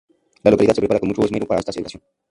[0.41, 2.01] La localidad se prepara con mucho esmero para esta celebración.